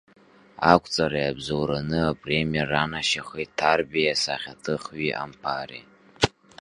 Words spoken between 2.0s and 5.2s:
апремиа ранашьахеит Ҭарбеи асахьаҭыхҩы